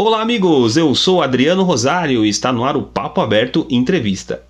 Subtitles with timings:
[0.00, 0.76] Olá, amigos!
[0.76, 4.47] Eu sou Adriano Rosário e está no ar o Papo Aberto Entrevista.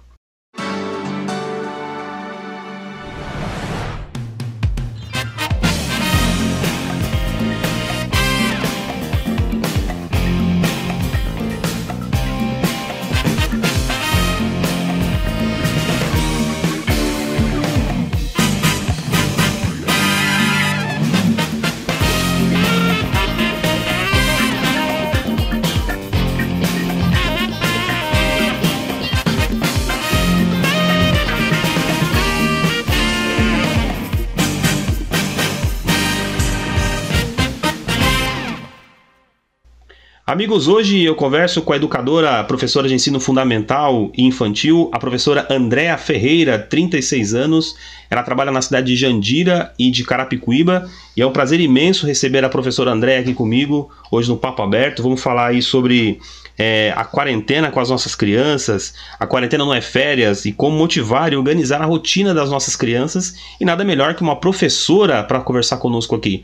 [40.49, 45.47] Amigos, hoje eu converso com a educadora, professora de ensino fundamental e infantil, a professora
[45.51, 47.77] Andréa Ferreira, 36 anos.
[48.09, 52.47] Ela trabalha na cidade de Jandira e de Carapicuíba e é um prazer imenso receber
[52.47, 55.03] a professora Andréa aqui comigo hoje no Papo Aberto.
[55.03, 56.19] Vamos falar aí sobre
[56.57, 61.31] é, a quarentena com as nossas crianças, a quarentena não é férias e como motivar
[61.31, 63.35] e organizar a rotina das nossas crianças.
[63.61, 66.43] E nada melhor que uma professora para conversar conosco aqui.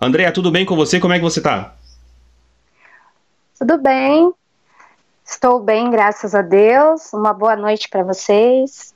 [0.00, 1.00] Andréa, tudo bem com você?
[1.00, 1.79] Como é que você está?
[3.60, 4.32] Tudo bem?
[5.22, 7.12] Estou bem, graças a Deus.
[7.12, 8.94] Uma boa noite para vocês.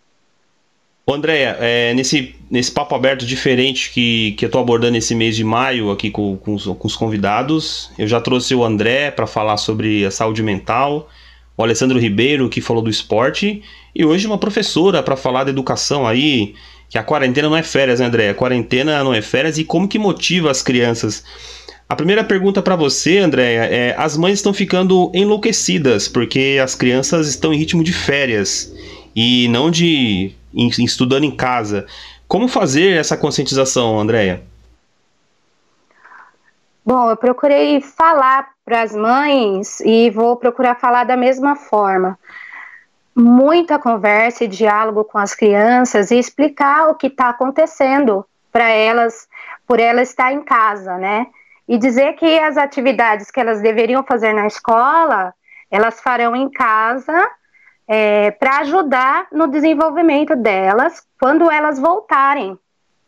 [1.06, 5.44] Andréia, é, nesse, nesse papo aberto diferente que, que eu estou abordando esse mês de
[5.44, 9.58] maio aqui com, com, os, com os convidados, eu já trouxe o André para falar
[9.58, 11.10] sobre a saúde mental,
[11.58, 13.62] o Alessandro Ribeiro que falou do esporte,
[13.94, 16.54] e hoje uma professora para falar da educação aí,
[16.88, 18.30] que a quarentena não é férias, né, André?
[18.30, 21.22] A quarentena não é férias e como que motiva as crianças
[21.88, 27.28] a primeira pergunta para você, Andréia, é: as mães estão ficando enlouquecidas porque as crianças
[27.28, 28.74] estão em ritmo de férias
[29.14, 31.86] e não de em, estudando em casa.
[32.26, 34.42] Como fazer essa conscientização, Andréia?
[36.84, 42.18] Bom, eu procurei falar para as mães e vou procurar falar da mesma forma.
[43.14, 49.28] Muita conversa e diálogo com as crianças e explicar o que está acontecendo para elas,
[49.66, 51.26] por ela estar em casa, né?
[51.68, 55.32] E dizer que as atividades que elas deveriam fazer na escola,
[55.70, 57.28] elas farão em casa
[57.88, 62.58] é, para ajudar no desenvolvimento delas quando elas voltarem,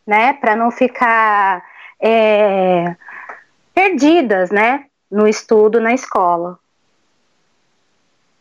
[0.05, 0.33] né?
[0.33, 1.63] Para não ficar
[2.01, 2.95] é,
[3.73, 4.85] perdidas, né?
[5.09, 6.59] No estudo na escola.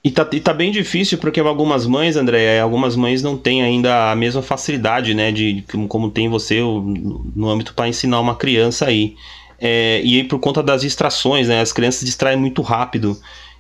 [0.07, 4.13] E tá, e tá bem difícil porque algumas mães, André, algumas mães não têm ainda
[4.13, 8.87] a mesma facilidade, né, de como, como tem você no âmbito para ensinar uma criança
[8.87, 9.17] aí.
[9.59, 11.61] É, e aí por conta das distrações, né?
[11.61, 13.19] As crianças distraem muito rápido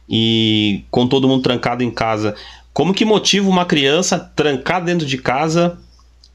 [0.08, 2.34] e com todo mundo trancado em casa.
[2.72, 5.78] Como que motiva uma criança trancada dentro de casa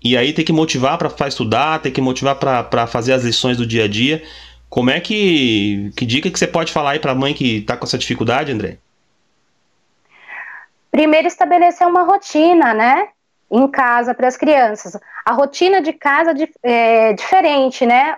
[0.03, 3.66] e aí tem que motivar para estudar, tem que motivar para fazer as lições do
[3.66, 4.23] dia a dia?
[4.67, 7.77] Como é que que dica que você pode falar aí para a mãe que está
[7.77, 8.77] com essa dificuldade, André?
[10.89, 13.09] Primeiro estabelecer uma rotina, né?
[13.51, 14.97] Em casa para as crianças.
[15.25, 16.33] A rotina de casa
[16.63, 18.16] é diferente, né?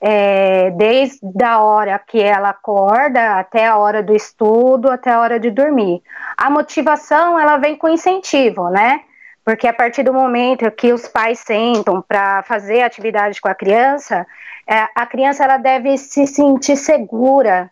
[0.00, 5.38] É, desde a hora que ela acorda até a hora do estudo, até a hora
[5.38, 6.02] de dormir.
[6.36, 9.02] A motivação ela vem com incentivo, né?
[9.44, 14.26] Porque a partir do momento que os pais sentam para fazer atividade com a criança,
[14.66, 17.70] é, a criança ela deve se sentir segura.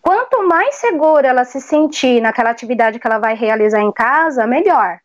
[0.00, 4.98] Quanto mais segura ela se sentir naquela atividade que ela vai realizar em casa, melhor.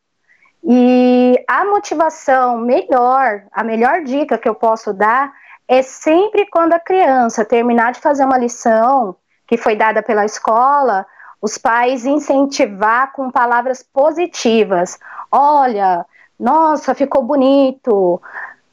[0.64, 5.32] E a motivação melhor, a melhor dica que eu posso dar
[5.70, 9.16] é sempre quando a criança terminar de fazer uma lição
[9.48, 11.06] que foi dada pela escola,
[11.40, 14.98] os pais incentivar com palavras positivas.
[15.32, 16.04] Olha,
[16.40, 18.20] nossa, ficou bonito.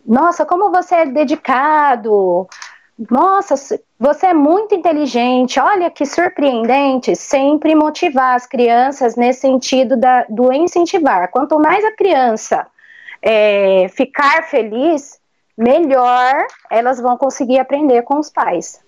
[0.07, 2.49] Nossa, como você é dedicado.
[3.11, 3.57] Nossa,
[4.01, 5.61] você é muito inteligente.
[5.61, 7.15] Olha que surpreendente.
[7.15, 11.31] Sempre motivar as crianças nesse sentido da, do incentivar.
[11.31, 12.67] Quanto mais a criança
[13.21, 15.21] é, ficar feliz,
[15.57, 16.35] melhor
[16.71, 18.81] elas vão conseguir aprender com os pais.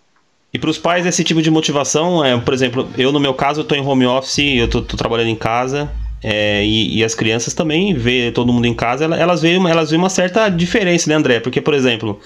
[0.53, 3.61] E para os pais, esse tipo de motivação, é, por exemplo, eu no meu caso,
[3.61, 5.91] eu estou em home office, eu estou trabalhando em casa,
[6.23, 10.01] é, e, e, as crianças também vê todo mundo em casa, elas veem, elas veem
[10.01, 11.39] uma certa diferença, né, André?
[11.39, 12.19] Porque, por exemplo,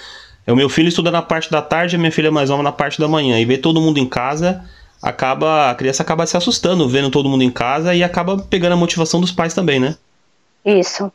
[0.47, 2.99] o meu filho estuda na parte da tarde, a minha filha mais nova na parte
[2.99, 4.65] da manhã, e ver todo mundo em casa,
[5.03, 8.77] acaba a criança acaba se assustando vendo todo mundo em casa e acaba pegando a
[8.77, 9.97] motivação dos pais também, né?
[10.65, 11.13] Isso.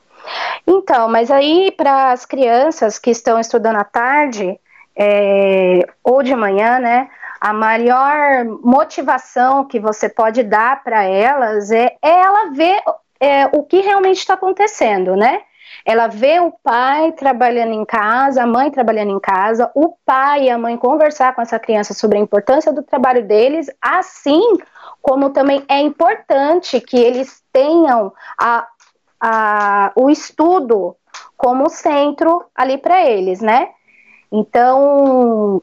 [0.68, 4.60] Então, mas aí para as crianças que estão estudando à tarde
[4.98, 7.10] é, ou de manhã, né?
[7.40, 12.82] A maior motivação que você pode dar para elas é, é, ela ver
[13.20, 15.42] é, o que realmente está acontecendo, né?
[15.86, 20.50] Ela vê o pai trabalhando em casa, a mãe trabalhando em casa, o pai e
[20.50, 24.42] a mãe conversar com essa criança sobre a importância do trabalho deles, assim
[25.02, 28.68] como também é importante que eles tenham a,
[29.20, 30.96] a, o estudo
[31.36, 33.70] como centro ali para eles, né?
[34.32, 35.62] Então,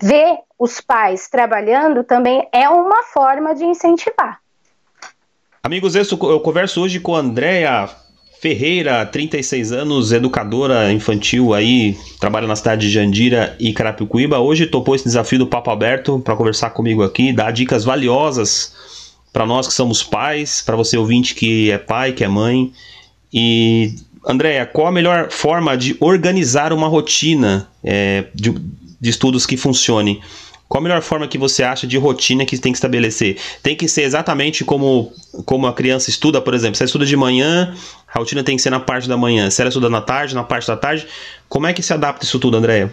[0.00, 4.40] ver os pais trabalhando também é uma forma de incentivar.
[5.62, 7.88] Amigos, eu converso hoje com a Andréa
[8.40, 14.38] Ferreira, 36 anos, educadora infantil aí, trabalha na cidade de Jandira e Carapicuíba.
[14.38, 18.74] Hoje topou esse desafio do Papo Aberto para conversar comigo aqui, dar dicas valiosas
[19.32, 22.72] para nós que somos pais, para você ouvinte que é pai, que é mãe.
[23.38, 23.94] E,
[24.26, 28.50] Andréa, qual a melhor forma de organizar uma rotina é, de,
[28.98, 30.22] de estudos que funcione?
[30.66, 33.36] Qual a melhor forma que você acha de rotina que tem que estabelecer?
[33.62, 35.12] Tem que ser exatamente como,
[35.44, 36.76] como a criança estuda, por exemplo.
[36.76, 37.76] Se ela estuda de manhã,
[38.12, 39.50] a rotina tem que ser na parte da manhã.
[39.50, 41.06] Se ela estuda na tarde, na parte da tarde.
[41.46, 42.90] Como é que se adapta isso tudo, Andréia?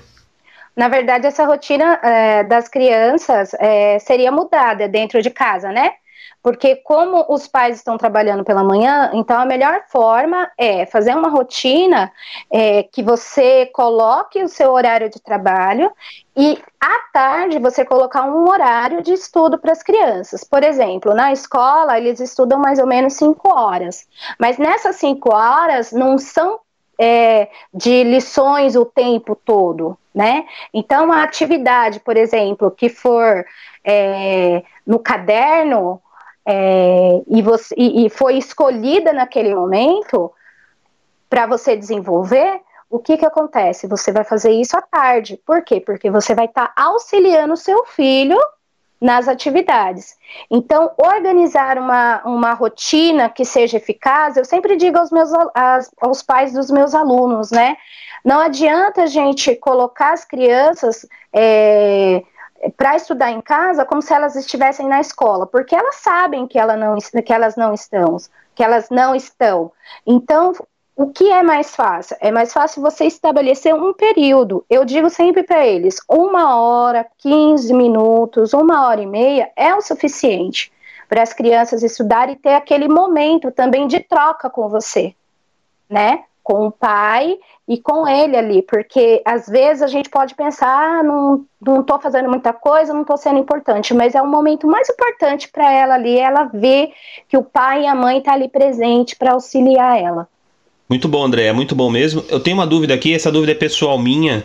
[0.75, 5.91] Na verdade, essa rotina é, das crianças é, seria mudada dentro de casa, né?
[6.43, 11.29] Porque como os pais estão trabalhando pela manhã, então a melhor forma é fazer uma
[11.29, 12.11] rotina
[12.51, 15.89] é, que você coloque o seu horário de trabalho
[16.35, 20.43] e à tarde você colocar um horário de estudo para as crianças.
[20.43, 24.05] Por exemplo, na escola eles estudam mais ou menos cinco horas,
[24.37, 26.59] mas nessas cinco horas não são
[26.99, 30.45] é, de lições o tempo todo, né?
[30.73, 33.45] Então a atividade, por exemplo, que for
[33.83, 36.01] é, no caderno
[36.45, 40.31] é, e, você, e, e foi escolhida naquele momento
[41.29, 43.87] para você desenvolver, o que, que acontece?
[43.87, 45.39] Você vai fazer isso à tarde.
[45.45, 45.79] Por quê?
[45.79, 48.37] Porque você vai estar tá auxiliando o seu filho
[49.01, 50.15] nas atividades.
[50.49, 56.21] Então, organizar uma, uma rotina que seja eficaz, eu sempre digo aos, meus, aos, aos
[56.21, 57.75] pais dos meus alunos, né?
[58.23, 62.23] Não adianta a gente colocar as crianças é,
[62.71, 66.75] para estudar em casa como se elas estivessem na escola, porque elas sabem que, ela
[66.75, 68.17] não, que elas não estão,
[68.55, 69.71] que elas não estão.
[70.05, 70.53] Então,
[70.95, 72.15] o que é mais fácil?
[72.19, 74.63] É mais fácil você estabelecer um período.
[74.69, 79.81] Eu digo sempre para eles: uma hora, 15 minutos, uma hora e meia é o
[79.81, 80.71] suficiente
[81.09, 85.15] para as crianças estudarem e ter aquele momento também de troca com você,
[85.89, 86.23] né?
[86.43, 87.37] Com o pai
[87.67, 91.97] e com ele ali, porque às vezes a gente pode pensar, ah, não, não tô
[91.97, 95.93] fazendo muita coisa, não tô sendo importante, mas é o momento mais importante para ela
[95.95, 96.89] ali, ela ver
[97.29, 100.27] que o pai e a mãe tá ali presente para auxiliar ela.
[100.89, 102.23] Muito bom, André, é muito bom mesmo.
[102.29, 104.43] Eu tenho uma dúvida aqui, essa dúvida é pessoal minha,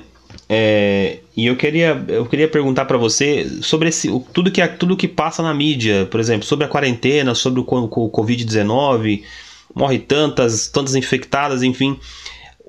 [0.49, 5.06] é, e eu queria, eu queria perguntar para você sobre esse, tudo, que, tudo que
[5.06, 9.23] passa na mídia, por exemplo, sobre a quarentena, sobre o, o Covid-19,
[9.75, 11.99] morre tantas, tantas infectadas, enfim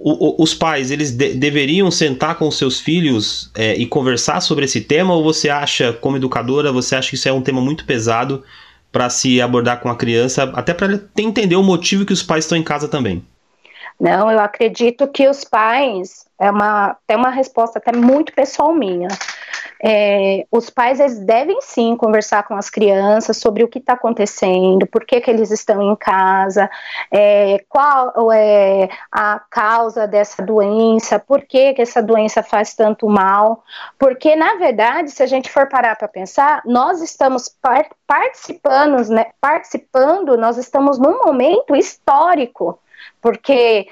[0.01, 4.63] o, o, os pais eles de, deveriam sentar com seus filhos é, e conversar sobre
[4.63, 7.85] esse tema ou você acha, como educadora, você acha que isso é um tema muito
[7.85, 8.43] pesado
[8.91, 12.57] para se abordar com a criança, até para entender o motivo que os pais estão
[12.57, 13.23] em casa também?
[13.99, 19.09] Não, eu acredito que os pais é uma é uma resposta até muito pessoal minha.
[19.83, 24.85] É, os pais eles devem sim conversar com as crianças sobre o que está acontecendo,
[24.85, 26.69] por que, que eles estão em casa,
[27.11, 33.63] é, qual é a causa dessa doença, por que, que essa doença faz tanto mal.
[33.97, 39.27] Porque, na verdade, se a gente for parar para pensar, nós estamos par participando, né,
[39.39, 42.79] participando, nós estamos num momento histórico
[43.21, 43.87] porque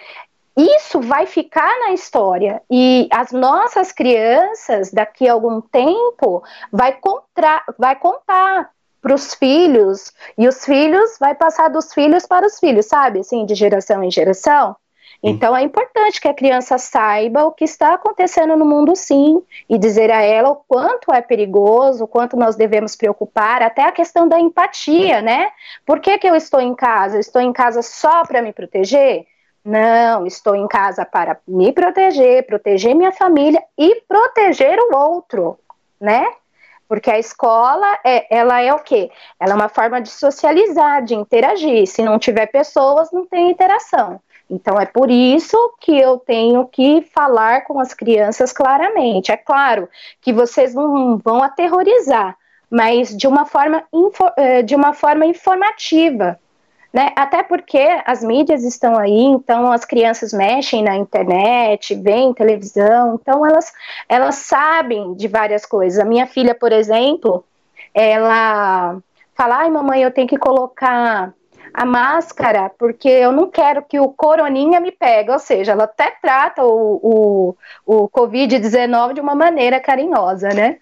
[0.57, 7.63] isso vai ficar na história e as nossas crianças daqui a algum tempo vai contar,
[7.77, 12.87] vai contar para os filhos e os filhos vai passar dos filhos para os filhos,
[12.87, 13.19] sabe?
[13.19, 14.75] Assim, de geração em geração.
[15.21, 19.77] Então é importante que a criança saiba o que está acontecendo no mundo, sim, e
[19.77, 24.27] dizer a ela o quanto é perigoso, o quanto nós devemos preocupar, até a questão
[24.27, 25.51] da empatia, né?
[25.85, 27.19] Por que, que eu estou em casa?
[27.19, 29.25] estou em casa só para me proteger?
[29.67, 35.59] Não, estou em casa para me proteger, proteger minha família e proteger o outro,
[35.99, 36.25] né?
[36.87, 39.11] Porque a escola, é, ela é o quê?
[39.37, 41.85] Ela é uma forma de socializar, de interagir.
[41.85, 44.21] Se não tiver pessoas, não tem interação.
[44.49, 49.33] Então é por isso que eu tenho que falar com as crianças claramente.
[49.33, 49.89] É claro
[50.21, 52.37] que vocês não vão aterrorizar,
[52.71, 53.83] mas de uma forma,
[54.37, 56.39] eh, de uma forma informativa,
[56.97, 57.11] né?
[57.15, 63.45] Até porque as mídias estão aí, então as crianças mexem na internet, veem televisão, então
[63.45, 63.71] elas,
[64.09, 65.99] elas sabem de várias coisas.
[65.99, 67.45] A minha filha, por exemplo,
[67.93, 68.97] ela
[69.35, 71.31] fala, ai mamãe, eu tenho que colocar
[71.71, 76.15] a máscara porque eu não quero que o coroninha me pegue, ou seja, ela até
[76.19, 77.53] trata o,
[77.85, 80.79] o, o Covid-19 de uma maneira carinhosa, né?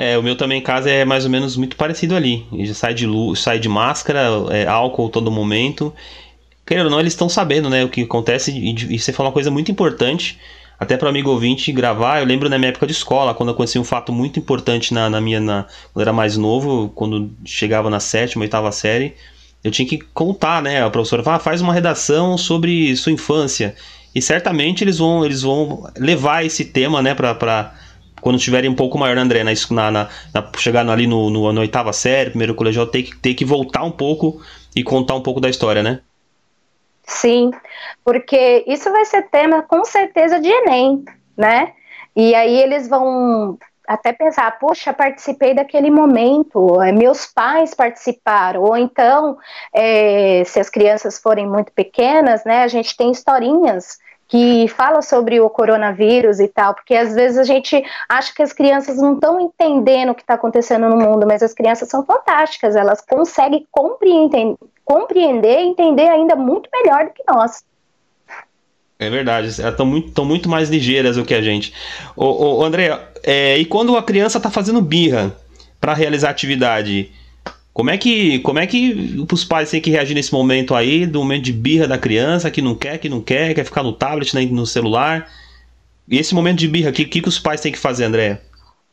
[0.00, 2.46] É, o meu também em casa é mais ou menos muito parecido ali.
[2.52, 5.92] Ele sai de luz, sai de máscara, é, álcool todo momento.
[6.64, 8.52] Querendo ou não, eles estão sabendo, né, o que acontece.
[8.52, 10.38] E, e você falou uma coisa muito importante,
[10.78, 12.20] até para amigo ouvinte gravar.
[12.20, 15.10] Eu lembro na minha época de escola, quando eu conheci um fato muito importante na,
[15.10, 15.40] na minha.
[15.40, 19.14] Na, quando eu era mais novo, quando chegava na sétima, oitava série,
[19.64, 20.80] eu tinha que contar, né?
[20.80, 23.74] A professora fala, ah, faz uma redação sobre sua infância.
[24.14, 27.74] E certamente eles vão, eles vão levar esse tema, né, para
[28.20, 29.52] quando estiverem um pouco maior, André, na,
[29.90, 33.44] na, na, chegando ali no, no, na oitava série, primeiro colegial, ter que, ter que
[33.44, 34.40] voltar um pouco
[34.74, 36.00] e contar um pouco da história, né?
[37.04, 37.50] Sim,
[38.04, 41.04] porque isso vai ser tema com certeza de Enem,
[41.36, 41.72] né?
[42.14, 43.58] E aí eles vão
[43.88, 49.38] até pensar, poxa, participei daquele momento, é, meus pais participaram, ou então,
[49.72, 55.40] é, se as crianças forem muito pequenas, né, a gente tem historinhas que fala sobre
[55.40, 59.40] o coronavírus e tal, porque às vezes a gente acha que as crianças não estão
[59.40, 64.54] entendendo o que está acontecendo no mundo, mas as crianças são fantásticas, elas conseguem compreender,
[64.84, 67.64] compreender e entender ainda muito melhor do que nós.
[68.98, 71.72] É verdade, elas estão muito, muito mais ligeiras do que a gente.
[72.14, 75.34] Ô, ô André, é, e quando a criança está fazendo birra
[75.80, 77.10] para realizar atividade,
[77.78, 81.20] como é que, como é que os pais têm que reagir nesse momento aí, do
[81.20, 84.34] momento de birra da criança, que não quer, que não quer, quer ficar no tablet,
[84.50, 85.28] no celular?
[86.08, 88.40] E esse momento de birra, o que, que, que os pais têm que fazer, André?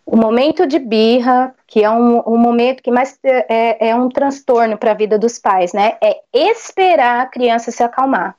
[0.06, 4.78] O momento de birra, que é um, um momento que mais é, é um transtorno
[4.78, 5.94] para a vida dos pais, né?
[6.00, 8.36] É esperar a criança se acalmar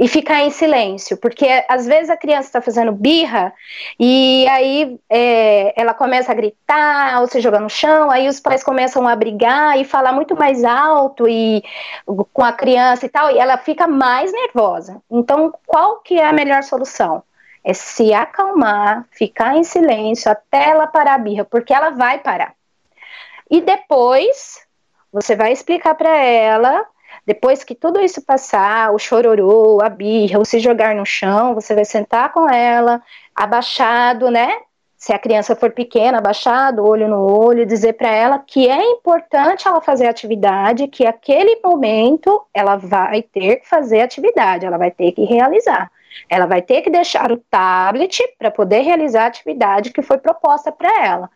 [0.00, 3.52] e ficar em silêncio, porque às vezes a criança está fazendo birra
[3.98, 8.64] e aí é, ela começa a gritar ou se jogar no chão, aí os pais
[8.64, 11.62] começam a brigar e falar muito mais alto e
[12.32, 15.02] com a criança e tal, e ela fica mais nervosa.
[15.10, 17.22] Então, qual que é a melhor solução?
[17.62, 22.54] É se acalmar, ficar em silêncio até ela parar a birra, porque ela vai parar.
[23.50, 24.66] E depois
[25.12, 26.86] você vai explicar para ela
[27.26, 31.74] depois que tudo isso passar, o chororô, a birra, o se jogar no chão, você
[31.74, 33.02] vai sentar com ela,
[33.34, 34.48] abaixado, né?
[35.00, 39.66] Se a criança for pequena, abaixado, olho no olho, dizer para ela que é importante
[39.66, 45.12] ela fazer atividade, que aquele momento ela vai ter que fazer atividade, ela vai ter
[45.12, 45.90] que realizar.
[46.28, 50.70] Ela vai ter que deixar o tablet para poder realizar a atividade que foi proposta
[50.70, 51.30] para ela.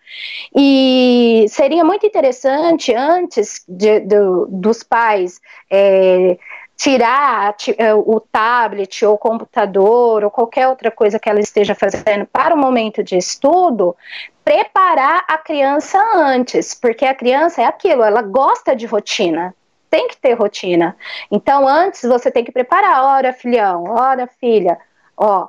[0.54, 4.00] E seria muito interessante, antes de,
[4.46, 5.40] dos pais.
[5.70, 6.36] É,
[6.76, 12.54] tirar é, o tablet ou computador ou qualquer outra coisa que ela esteja fazendo para
[12.54, 13.96] o momento de estudo,
[14.44, 19.54] preparar a criança antes, porque a criança é aquilo, ela gosta de rotina
[19.94, 20.96] tem que ter rotina.
[21.30, 24.76] Então, antes você tem que preparar, hora, filhão, hora, filha,
[25.16, 25.46] ó,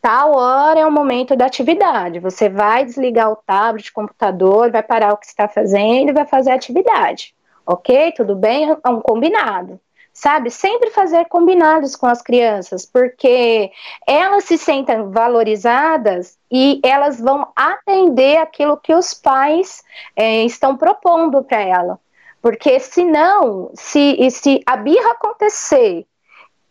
[0.00, 2.18] tal hora é o momento da atividade.
[2.20, 6.24] Você vai desligar o tablet, o computador, vai parar o que está fazendo e vai
[6.24, 7.34] fazer a atividade.
[7.66, 8.12] Ok?
[8.12, 8.70] Tudo bem?
[8.82, 9.78] É um combinado.
[10.16, 10.50] Sabe?
[10.50, 13.70] Sempre fazer combinados com as crianças, porque
[14.06, 19.84] elas se sentem valorizadas e elas vão atender aquilo que os pais
[20.16, 22.00] é, estão propondo para ela.
[22.40, 26.06] Porque senão, se, se a birra acontecer,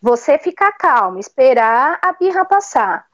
[0.01, 3.05] você ficar calmo, esperar a birra passar,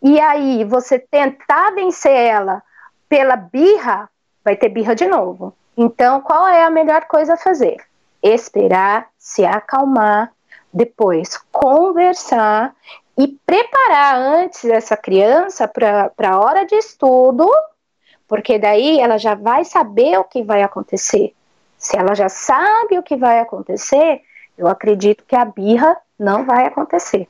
[0.00, 2.62] e aí você tentar vencer ela
[3.08, 4.08] pela birra,
[4.44, 5.52] vai ter birra de novo.
[5.76, 7.89] Então, qual é a melhor coisa a fazer?
[8.22, 10.32] Esperar, se acalmar,
[10.72, 12.74] depois conversar
[13.18, 17.50] e preparar antes essa criança para a hora de estudo,
[18.28, 21.32] porque daí ela já vai saber o que vai acontecer.
[21.76, 24.20] Se ela já sabe o que vai acontecer,
[24.56, 27.26] eu acredito que a birra não vai acontecer.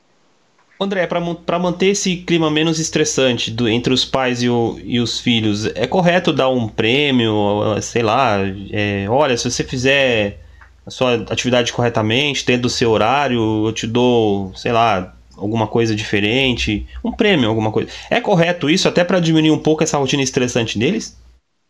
[0.79, 5.19] André, para manter esse clima menos estressante do, entre os pais e, o, e, os
[5.19, 8.37] filhos, é correto dar um prêmio, sei lá,
[8.71, 10.39] é, olha, se você fizer
[10.85, 15.95] a sua atividade corretamente, dentro do seu horário, eu te dou, sei lá, alguma coisa
[15.95, 17.89] diferente, um prêmio, alguma coisa.
[18.09, 21.17] É correto isso até para diminuir um pouco essa rotina estressante deles?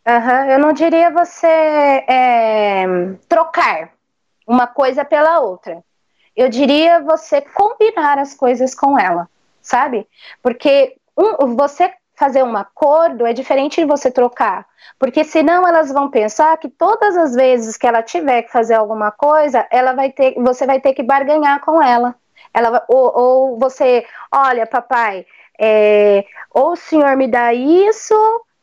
[0.07, 2.85] Uhum, eu não diria você é,
[3.29, 3.91] trocar
[4.47, 5.83] uma coisa pela outra.
[6.35, 9.29] Eu diria você combinar as coisas com ela,
[9.61, 10.07] sabe?
[10.41, 14.67] Porque um, você fazer um acordo é diferente de você trocar.
[14.99, 19.09] Porque senão elas vão pensar que todas as vezes que ela tiver que fazer alguma
[19.09, 22.13] coisa, ela vai ter, você vai ter que barganhar com ela.
[22.53, 25.25] ela ou, ou você, olha, papai,
[25.59, 28.13] é, ou o senhor me dá isso,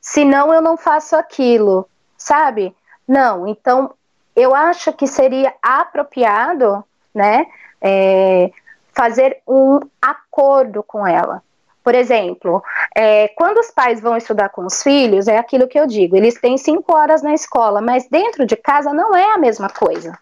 [0.00, 2.72] senão eu não faço aquilo, sabe?
[3.08, 3.92] Não, então
[4.36, 7.44] eu acho que seria apropriado, né,
[7.82, 8.52] é,
[8.94, 11.42] fazer um acordo com ela.
[11.88, 12.62] Por exemplo,
[12.94, 16.38] é, quando os pais vão estudar com os filhos, é aquilo que eu digo, eles
[16.38, 20.12] têm cinco horas na escola, mas dentro de casa não é a mesma coisa.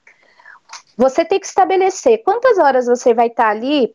[0.96, 3.92] Você tem que estabelecer quantas horas você vai estar ali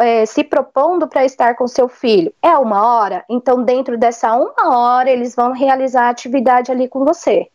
[0.00, 2.34] é, se propondo para estar com seu filho.
[2.42, 3.24] É uma hora?
[3.30, 7.48] Então, dentro dessa uma hora, eles vão realizar a atividade ali com você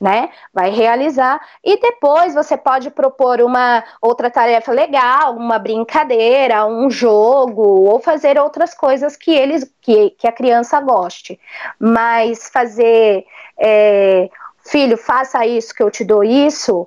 [0.00, 0.28] né?
[0.52, 7.62] Vai realizar e depois você pode propor uma outra tarefa legal, uma brincadeira, um jogo
[7.62, 11.40] ou fazer outras coisas que eles que, que a criança goste.
[11.78, 13.24] Mas fazer
[13.58, 14.28] é,
[14.64, 16.86] filho, faça isso que eu te dou isso,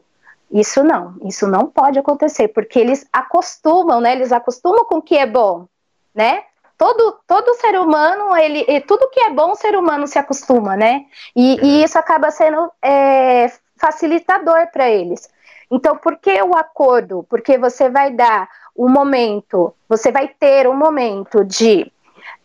[0.52, 4.14] isso não, isso não pode acontecer, porque eles acostumam, né?
[4.14, 5.66] Eles acostumam com o que é bom,
[6.14, 6.44] né?
[6.80, 11.06] Todo, todo ser humano, ele, tudo que é bom, o ser humano se acostuma, né?
[11.36, 15.30] E, e isso acaba sendo é, facilitador para eles.
[15.70, 17.26] Então, por que o acordo?
[17.30, 21.92] Porque você vai dar um momento, você vai ter um momento de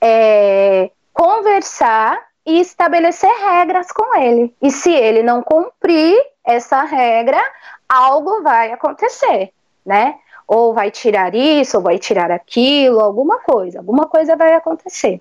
[0.01, 4.53] é, conversar e estabelecer regras com ele.
[4.61, 7.41] E se ele não cumprir essa regra,
[7.89, 9.53] algo vai acontecer,
[9.87, 10.19] né?
[10.47, 15.21] Ou vai tirar isso, ou vai tirar aquilo, alguma coisa, alguma coisa vai acontecer.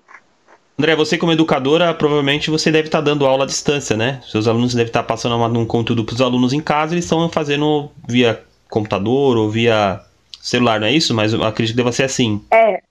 [0.78, 4.20] André, você como educadora, provavelmente você deve estar dando aula à distância, né?
[4.26, 7.90] Seus alunos devem estar passando um conteúdo para os alunos em casa, eles estão fazendo
[8.08, 10.00] via computador ou via
[10.42, 11.14] celular, não é isso?
[11.14, 12.42] Mas eu acredito que deva ser assim.
[12.50, 12.82] É.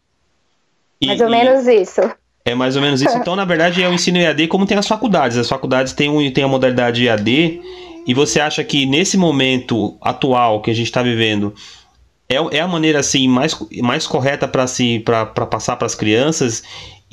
[1.02, 2.02] E, mais ou menos isso.
[2.46, 3.18] É mais ou menos isso.
[3.18, 5.38] Então, na verdade, é o ensino EAD como tem as faculdades.
[5.38, 7.62] As faculdades têm, um, têm a modalidade EAD.
[8.06, 11.54] E você acha que nesse momento atual que a gente está vivendo,
[12.30, 16.64] é, é a maneira assim mais, mais correta para se para passar para as crianças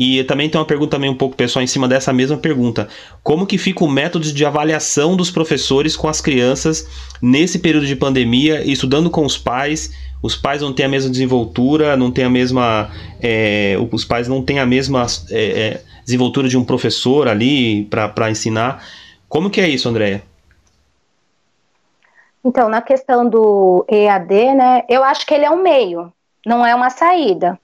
[0.00, 2.88] e também tem uma pergunta também um pouco pessoal em cima dessa mesma pergunta.
[3.22, 6.88] Como que fica o método de avaliação dos professores com as crianças
[7.20, 9.92] nesse período de pandemia, estudando com os pais?
[10.22, 12.90] Os pais não têm a mesma desenvoltura, não têm a mesma.
[13.20, 18.30] É, os pais não têm a mesma é, é desenvoltura de um professor ali para
[18.30, 18.82] ensinar.
[19.28, 20.22] Como que é isso, Andréia?
[22.44, 26.12] Então, na questão do EAD, né, eu acho que ele é um meio,
[26.46, 27.58] não é uma saída.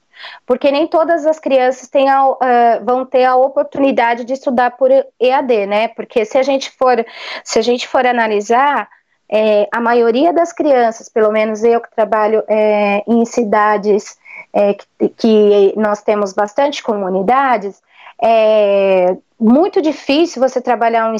[0.46, 2.38] Porque nem todas as crianças têm a, uh,
[2.82, 5.88] vão ter a oportunidade de estudar por EAD, né?
[5.88, 7.04] Porque se a gente for,
[7.44, 8.88] se a gente for analisar,
[9.30, 14.16] é, a maioria das crianças, pelo menos eu que trabalho é, em cidades
[14.52, 17.82] é, que, que, nós temos bastante comunidades,
[18.22, 21.16] é muito difícil você trabalhar um,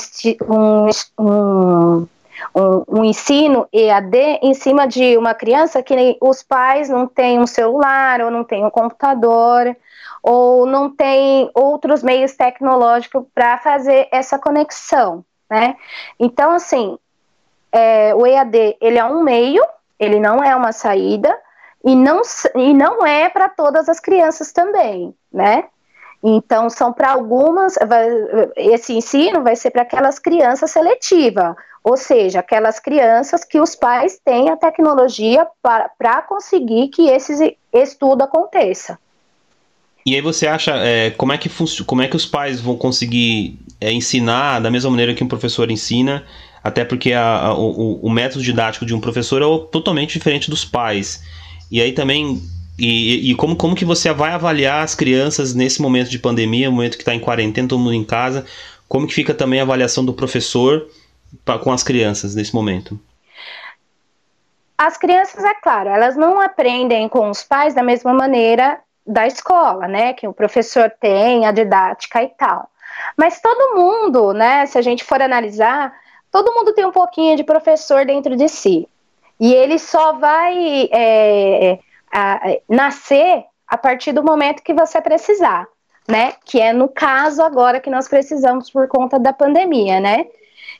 [0.49, 0.89] um,
[1.19, 2.09] um
[2.55, 7.47] um, um, ensino EAD em cima de uma criança que os pais não têm um
[7.47, 9.77] celular ou não têm um computador
[10.23, 15.77] ou não têm outros meios tecnológicos para fazer essa conexão, né?
[16.19, 16.99] Então, assim,
[17.71, 19.65] é, o EAD ele é um meio,
[19.99, 21.37] ele não é uma saída
[21.85, 22.23] e não,
[22.55, 25.65] e não é para todas as crianças também, né?
[26.23, 27.75] Então, são para algumas,
[28.57, 31.55] esse ensino vai ser para aquelas crianças seletivas,
[31.89, 38.23] ou seja, aquelas crianças que os pais têm a tecnologia para conseguir que esse estudo
[38.23, 38.99] aconteça.
[40.05, 41.49] E aí você acha é, como, é que
[41.85, 45.71] como é que os pais vão conseguir é, ensinar da mesma maneira que um professor
[45.71, 46.25] ensina,
[46.63, 50.65] até porque a, a, o, o, método didático de um professor é totalmente diferente dos
[50.65, 51.23] pais.
[51.71, 52.43] E aí também
[52.77, 56.97] e, e, como, como que você vai avaliar as crianças nesse momento de pandemia, momento
[56.97, 58.45] que está em quarentena, todo mundo em casa?
[58.89, 60.85] Como que fica também a avaliação do professor
[61.63, 62.99] com as crianças nesse momento?
[64.79, 69.89] As crianças, é claro, elas não aprendem com os pais da mesma maneira da escola,
[69.89, 70.13] né?
[70.13, 72.69] Que o professor tem, a didática e tal.
[73.17, 74.67] Mas todo mundo, né?
[74.67, 75.95] Se a gente for analisar,
[76.31, 78.89] todo mundo tem um pouquinho de professor dentro de si.
[79.39, 81.79] E ele só vai é,
[82.13, 85.67] a, nascer a partir do momento que você precisar,
[86.09, 86.35] né?
[86.45, 90.27] Que é no caso agora que nós precisamos por conta da pandemia, né?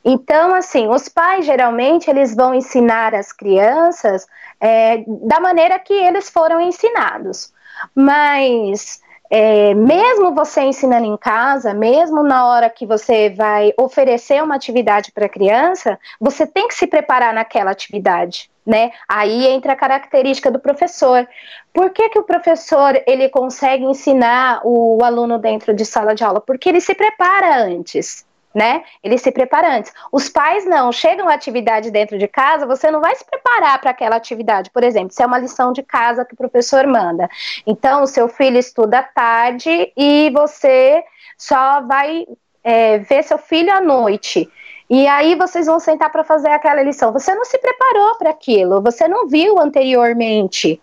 [0.05, 4.27] Então, assim, os pais geralmente eles vão ensinar as crianças
[4.61, 7.53] é, da maneira que eles foram ensinados.
[7.95, 14.55] Mas é, mesmo você ensinando em casa, mesmo na hora que você vai oferecer uma
[14.55, 18.93] atividade para a criança, você tem que se preparar naquela atividade, né?
[19.09, 21.29] Aí entra a característica do professor.
[21.73, 26.41] Por que, que o professor ele consegue ensinar o aluno dentro de sala de aula?
[26.41, 28.25] Porque ele se prepara antes
[28.57, 28.85] né?
[29.05, 29.93] Ele se prepara antes.
[30.11, 33.91] Os pais não, chegam a atividade dentro de casa, você não vai se preparar para
[33.91, 34.71] aquela atividade.
[34.71, 37.29] Por exemplo, se é uma lição de casa que o professor manda.
[37.67, 41.05] Então, o seu filho estuda à tarde e você
[41.37, 42.25] só vai
[42.65, 44.51] é, ver seu filho à noite.
[44.89, 47.13] E aí vocês vão sentar para fazer aquela lição.
[47.13, 50.81] Você não se preparou para aquilo, você não viu anteriormente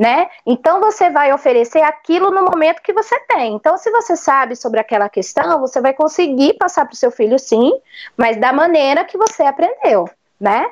[0.00, 0.30] né?
[0.46, 3.52] Então você vai oferecer aquilo no momento que você tem.
[3.52, 7.38] Então, se você sabe sobre aquela questão, você vai conseguir passar para o seu filho
[7.38, 7.70] sim,
[8.16, 10.08] mas da maneira que você aprendeu,
[10.40, 10.66] né?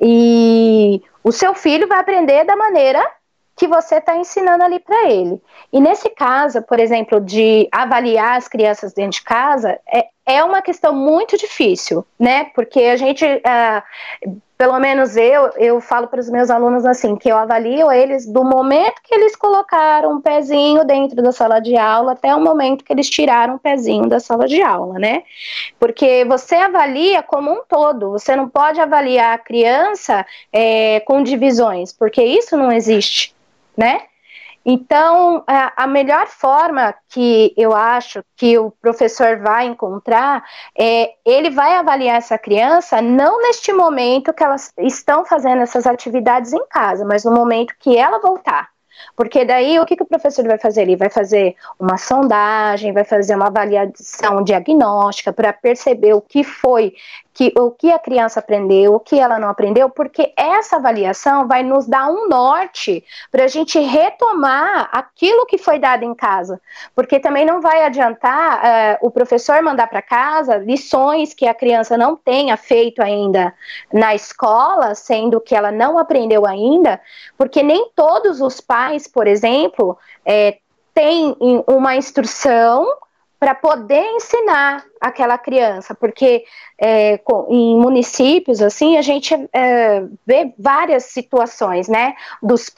[0.00, 3.04] E o seu filho vai aprender da maneira
[3.56, 5.42] que você está ensinando ali para ele.
[5.72, 10.62] E nesse caso, por exemplo, de avaliar as crianças dentro de casa, é, é uma
[10.62, 12.44] questão muito difícil, né?
[12.54, 17.28] Porque a gente, uh, pelo menos eu, eu falo para os meus alunos assim, que
[17.28, 22.12] eu avalio eles do momento que eles colocaram um pezinho dentro da sala de aula
[22.12, 25.22] até o momento que eles tiraram um pezinho da sala de aula, né?
[25.78, 31.92] Porque você avalia como um todo, você não pode avaliar a criança é, com divisões,
[31.92, 33.32] porque isso não existe
[33.78, 34.00] né?
[34.70, 40.44] Então, a melhor forma que eu acho que o professor vai encontrar
[40.78, 46.52] é ele vai avaliar essa criança não neste momento que elas estão fazendo essas atividades
[46.52, 48.68] em casa, mas no momento que ela voltar.
[49.16, 50.82] Porque daí o que, que o professor vai fazer?
[50.82, 56.92] Ele vai fazer uma sondagem, vai fazer uma avaliação diagnóstica para perceber o que foi
[57.38, 61.62] que o que a criança aprendeu, o que ela não aprendeu, porque essa avaliação vai
[61.62, 66.60] nos dar um norte para a gente retomar aquilo que foi dado em casa,
[66.96, 71.96] porque também não vai adiantar uh, o professor mandar para casa lições que a criança
[71.96, 73.54] não tenha feito ainda
[73.92, 77.00] na escola, sendo que ela não aprendeu ainda,
[77.36, 79.96] porque nem todos os pais, por exemplo,
[80.26, 80.58] é,
[80.92, 81.36] têm
[81.68, 82.84] uma instrução
[83.38, 86.44] para poder ensinar aquela criança, porque
[86.76, 92.14] é, em municípios assim a gente é, vê várias situações, né?
[92.42, 92.68] Dos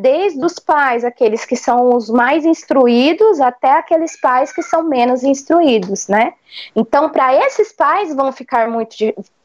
[0.00, 5.22] desde os pais, aqueles que são os mais instruídos, até aqueles pais que são menos
[5.22, 6.34] instruídos, né?
[6.74, 8.96] Então, para esses pais vão ficar muito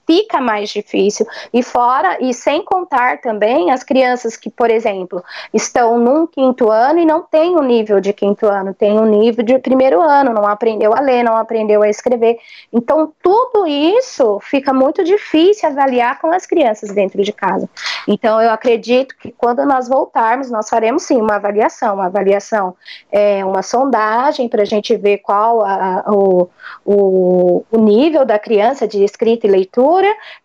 [0.06, 1.26] fica mais difícil.
[1.54, 7.00] E fora, e sem contar também as crianças que, por exemplo, estão num quinto ano
[7.00, 10.34] e não têm o um nível de quinto ano, tem um nível de primeiro ano,
[10.34, 12.38] não aprendeu a ler, não aprendeu a escrever.
[12.72, 17.70] Então, tudo isso fica muito difícil avaliar com as crianças dentro de casa.
[18.08, 21.96] Então, eu acredito que quando nós voltarmos, nós faremos sim uma avaliação.
[21.96, 22.76] Uma avaliação
[23.12, 26.50] é uma sondagem para a gente ver qual a, o,
[26.86, 29.93] o, o nível da criança de escrita e leitura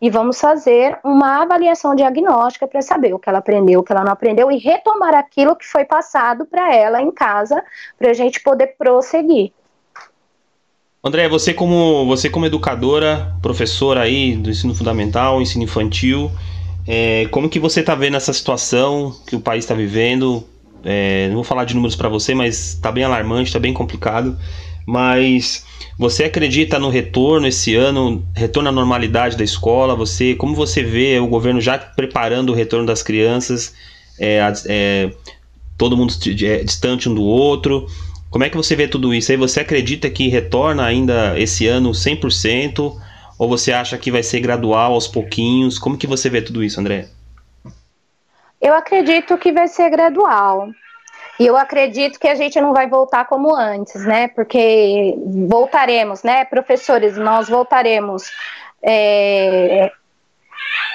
[0.01, 4.05] e vamos fazer uma avaliação diagnóstica para saber o que ela aprendeu, o que ela
[4.05, 7.63] não aprendeu e retomar aquilo que foi passado para ela em casa
[7.99, 9.53] para a gente poder prosseguir.
[11.03, 16.31] André, você como você como educadora, professora aí do ensino fundamental, ensino infantil,
[16.87, 20.43] é, como que você está vendo essa situação que o país está vivendo?
[20.83, 24.37] É, não vou falar de números para você, mas está bem alarmante, está bem complicado.
[24.89, 25.67] Mas
[25.99, 29.95] você acredita no retorno esse ano, retorno à normalidade da escola?
[29.95, 33.75] Você, como você vê o governo já preparando o retorno das crianças,
[34.19, 35.11] é, é,
[35.77, 37.87] todo mundo é, distante um do outro?
[38.31, 39.31] Como é que você vê tudo isso?
[39.31, 42.99] Aí você acredita que retorna ainda esse ano 100%?
[43.39, 45.79] Ou você acha que vai ser gradual, aos pouquinhos?
[45.79, 47.11] Como que você vê tudo isso, André?
[48.59, 50.71] Eu acredito que vai ser gradual.
[51.39, 54.29] E eu acredito que a gente não vai voltar como antes, né?
[54.29, 55.15] Porque
[55.49, 58.31] voltaremos, né, professores, nós voltaremos
[58.83, 59.93] é,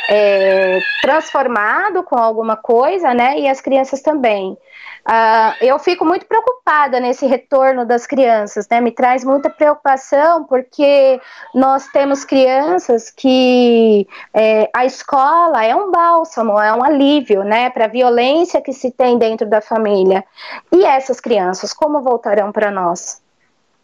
[0.10, 3.40] é, transformado com alguma coisa, né?
[3.40, 4.58] E as crianças também.
[5.08, 8.80] Uh, eu fico muito preocupada nesse retorno das crianças, né?
[8.80, 11.20] Me traz muita preocupação porque
[11.54, 17.70] nós temos crianças que é, a escola é um bálsamo, é um alívio, né?
[17.70, 20.24] Para a violência que se tem dentro da família.
[20.72, 23.23] E essas crianças, como voltarão para nós?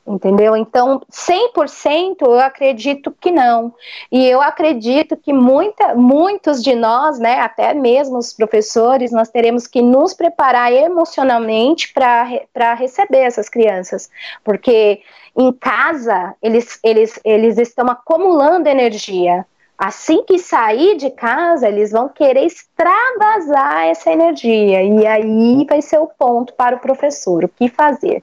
[0.10, 0.56] Entendeu?
[0.56, 3.74] Então, 100% eu acredito que não.
[4.12, 9.68] E eu acredito que muita, muitos de nós, né, até mesmo os professores, nós teremos
[9.68, 14.10] que nos preparar emocionalmente para receber essas crianças,
[14.44, 15.02] porque
[15.38, 19.46] em casa eles, eles, eles estão acumulando energia.
[19.78, 24.84] Assim que sair de casa, eles vão querer extravasar essa energia.
[24.84, 28.22] E aí vai ser o ponto para o professor: o que fazer.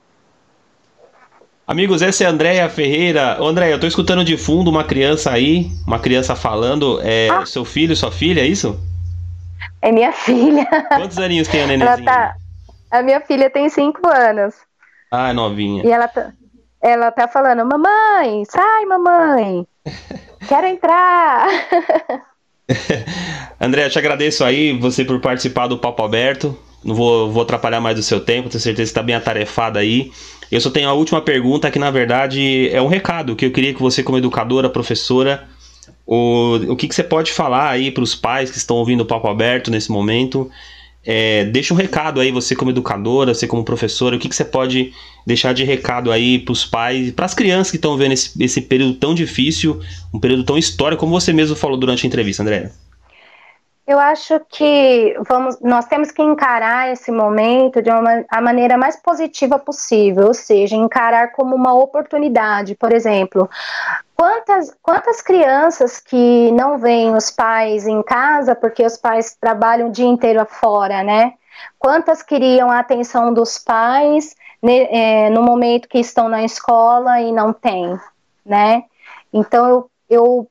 [1.66, 3.38] Amigos, essa é a Andréia Ferreira.
[3.40, 7.00] Ô, Andréia, eu tô escutando de fundo uma criança aí, uma criança falando.
[7.02, 7.44] É ah.
[7.44, 8.78] seu filho, sua filha, é isso?
[9.82, 10.64] É minha filha.
[10.94, 12.04] Quantos aninhos tem a nenenzinha?
[12.04, 12.36] Tá...
[12.88, 14.54] A minha filha tem cinco anos.
[15.10, 15.84] Ah, novinha.
[15.84, 16.32] E ela tá,
[16.80, 19.66] ela tá falando, mamãe, sai, mamãe.
[20.46, 21.48] Quero entrar.
[23.60, 26.56] André, eu te agradeço aí, você por participar do Papo Aberto.
[26.84, 30.12] Não vou, vou atrapalhar mais o seu tempo, tenho certeza que está bem atarefada aí.
[30.50, 33.74] Eu só tenho a última pergunta que, na verdade, é um recado que eu queria
[33.74, 35.48] que você, como educadora, professora,
[36.06, 39.06] o, o que, que você pode falar aí para os pais que estão ouvindo o
[39.06, 40.50] Papo Aberto nesse momento?
[41.06, 44.44] é, deixa um recado aí, você como educadora, você como professora, o que, que você
[44.44, 44.92] pode
[45.24, 48.60] deixar de recado aí para os pais, para as crianças que estão vendo esse, esse
[48.60, 49.80] período tão difícil,
[50.12, 52.72] um período tão histórico, como você mesmo falou durante a entrevista, André?
[53.86, 58.96] Eu acho que vamos, nós temos que encarar esse momento de uma, a maneira mais
[58.96, 62.74] positiva possível, ou seja, encarar como uma oportunidade.
[62.74, 63.48] Por exemplo,
[64.16, 69.92] quantas, quantas crianças que não veem os pais em casa porque os pais trabalham o
[69.92, 71.34] dia inteiro afora, né?
[71.78, 77.30] Quantas queriam a atenção dos pais né, é, no momento que estão na escola e
[77.30, 77.96] não têm,
[78.44, 78.82] né?
[79.32, 80.48] Então eu, eu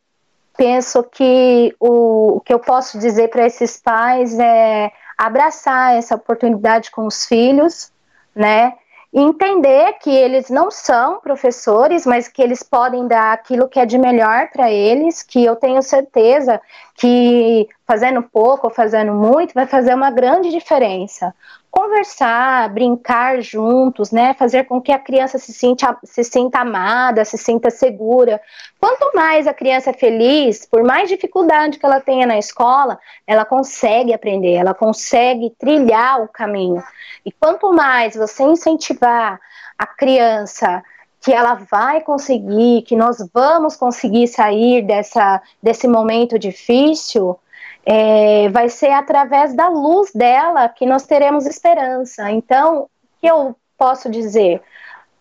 [0.57, 6.91] penso que o, o que eu posso dizer para esses pais é abraçar essa oportunidade
[6.91, 7.91] com os filhos,
[8.35, 8.73] né?
[9.17, 13.97] entender que eles não são professores, mas que eles podem dar aquilo que é de
[13.97, 16.59] melhor para eles, que eu tenho certeza
[16.95, 21.33] que fazendo pouco ou fazendo muito vai fazer uma grande diferença
[21.75, 24.33] conversar, brincar juntos, né?
[24.33, 28.41] Fazer com que a criança se sinta, se sinta amada, se sinta segura.
[28.79, 33.43] Quanto mais a criança é feliz, por mais dificuldade que ela tenha na escola, ela
[33.43, 36.81] consegue aprender, ela consegue trilhar o caminho.
[37.25, 39.38] E quanto mais você incentivar
[39.77, 40.81] a criança
[41.19, 47.38] que ela vai conseguir, que nós vamos conseguir sair dessa, desse momento difícil,
[47.86, 52.32] é, vai ser através da luz dela que nós teremos esperança.
[52.32, 52.89] Então, o
[53.21, 54.62] que eu posso dizer?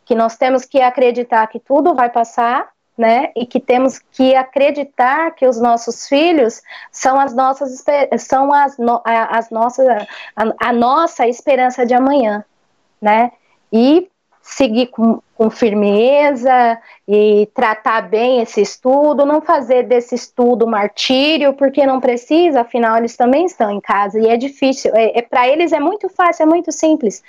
[0.05, 3.33] Que nós temos que acreditar que tudo vai passar, né?
[3.37, 7.85] E que temos que acreditar que os nossos filhos são as nossas
[8.19, 9.87] são as, no, as nossas
[10.37, 12.45] a, a nossa esperança de amanhã,
[13.03, 13.33] né?
[13.73, 14.09] E
[14.45, 16.79] seguir com, com, firmeza
[17.09, 23.17] e tratar bem esse estudo, não fazer desse estudo martírio, porque não precisa, afinal eles
[23.17, 24.93] também estão em casa e é difícil.
[24.95, 27.23] É, é para eles é muito fácil, é muito simples.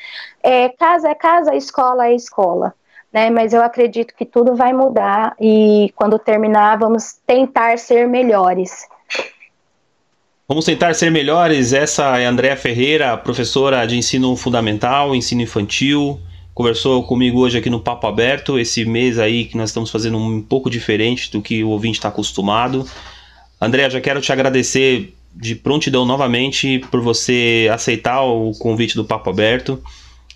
[0.44, 2.74] É, casa é casa, escola é escola.
[3.14, 8.86] Né, mas eu acredito que tudo vai mudar e quando terminar vamos tentar ser melhores.
[10.46, 11.72] Vamos tentar ser melhores.
[11.72, 16.20] Essa é Andréa Ferreira, professora de ensino fundamental, ensino infantil,
[16.56, 20.42] conversou comigo hoje aqui no Papo Aberto, esse mês aí que nós estamos fazendo um
[20.42, 22.88] pouco diferente do que o ouvinte está acostumado.
[23.60, 29.30] André, já quero te agradecer de prontidão novamente por você aceitar o convite do Papo
[29.30, 29.84] Aberto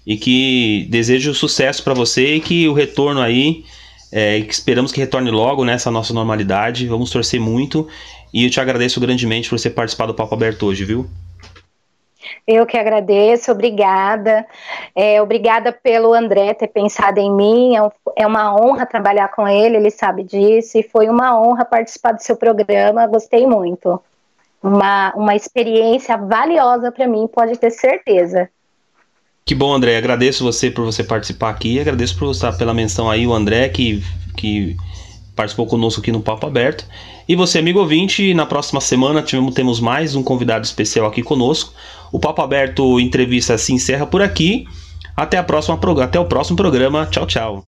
[0.06, 3.64] e que desejo sucesso para você e que o retorno aí,
[4.12, 6.86] é, que esperamos que retorne logo nessa nossa normalidade.
[6.86, 7.88] Vamos torcer muito
[8.34, 11.10] e eu te agradeço grandemente por você participar do Papo Aberto hoje, viu?
[12.48, 14.46] Eu que agradeço, obrigada.
[14.96, 17.76] É, obrigada pelo André ter pensado em mim.
[17.76, 20.78] É, um, é, uma honra trabalhar com ele, ele sabe disso.
[20.78, 23.08] E foi uma honra participar do seu programa.
[23.08, 24.02] Gostei muito.
[24.62, 28.50] Uma, uma experiência valiosa para mim, pode ter certeza.
[29.46, 29.98] Que bom, André.
[29.98, 31.80] Agradeço você por você participar aqui.
[31.80, 34.04] Agradeço por você, pela menção aí, o André, que,
[34.38, 34.78] que
[35.36, 36.86] participou conosco aqui no Papo Aberto.
[37.30, 41.72] E você, amigo ouvinte, na próxima semana temos mais um convidado especial aqui conosco.
[42.12, 44.66] O Papo Aberto Entrevista se encerra por aqui.
[45.16, 47.06] Até, a próxima, até o próximo programa.
[47.06, 47.69] Tchau, tchau.